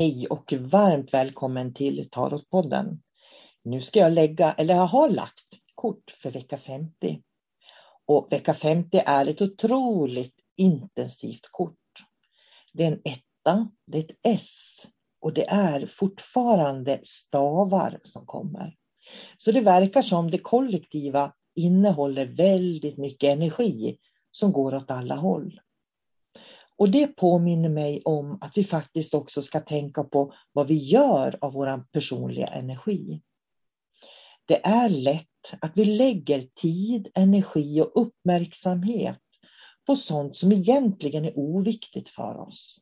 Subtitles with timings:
[0.00, 3.02] Hej och varmt välkommen till Tarotpodden.
[3.64, 7.22] Nu ska jag lägga, eller jag har lagt, kort för vecka 50.
[8.06, 12.04] Och vecka 50 är ett otroligt intensivt kort.
[12.72, 14.86] Det är en etta, det är ett S
[15.20, 18.74] och det är fortfarande stavar som kommer.
[19.38, 23.98] Så det verkar som det kollektiva innehåller väldigt mycket energi
[24.30, 25.60] som går åt alla håll.
[26.80, 31.38] Och det påminner mig om att vi faktiskt också ska tänka på vad vi gör
[31.40, 33.20] av vår personliga energi.
[34.44, 35.26] Det är lätt
[35.60, 39.20] att vi lägger tid, energi och uppmärksamhet
[39.86, 42.78] på sånt som egentligen är oviktigt för oss.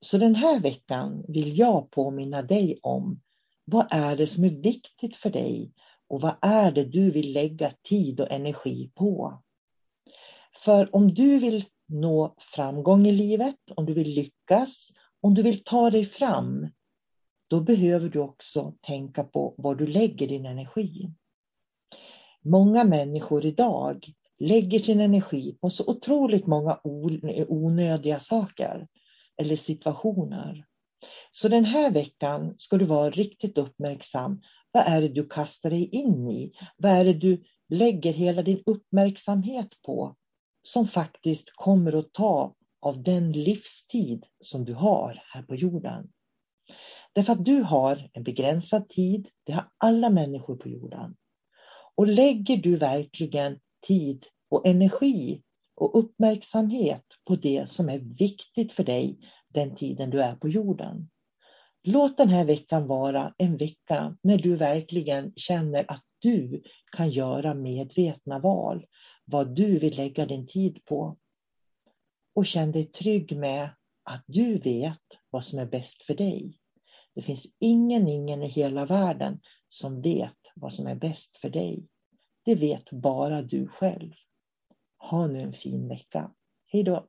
[0.00, 3.20] Så den här veckan vill jag påminna dig om
[3.64, 5.72] vad är det som är viktigt för dig
[6.08, 9.42] och vad är det du vill lägga tid och energi på?
[10.64, 15.64] För om du vill nå framgång i livet, om du vill lyckas, om du vill
[15.64, 16.68] ta dig fram,
[17.48, 21.10] då behöver du också tänka på var du lägger din energi.
[22.42, 26.80] Många människor idag lägger sin energi på så otroligt många
[27.48, 28.88] onödiga saker
[29.36, 30.66] eller situationer.
[31.32, 34.42] Så den här veckan ska du vara riktigt uppmärksam.
[34.72, 36.52] Vad är det du kastar dig in i?
[36.76, 40.16] Vad är det du lägger hela din uppmärksamhet på
[40.66, 46.08] som faktiskt kommer att ta av den livstid som du har här på jorden?
[47.12, 51.16] Därför att du har en begränsad tid, det har alla människor på jorden.
[51.94, 55.42] Och lägger du verkligen tid och energi
[55.74, 59.18] och uppmärksamhet på det som är viktigt för dig
[59.48, 61.10] den tiden du är på jorden.
[61.82, 66.62] Låt den här veckan vara en vecka när du verkligen känner att du
[66.96, 68.86] kan göra medvetna val,
[69.26, 71.16] vad du vill lägga din tid på.
[72.34, 73.70] Och känn dig trygg med
[74.02, 76.58] att du vet vad som är bäst för dig.
[77.14, 81.86] Det finns ingen, ingen i hela världen som vet vad som är bäst för dig.
[82.44, 84.12] Det vet bara du själv.
[84.98, 86.34] Ha nu en fin vecka.
[86.66, 87.08] Hej då!